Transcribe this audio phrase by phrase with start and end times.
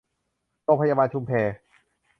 [0.63, 1.31] โรงพยาบาลชุมแพ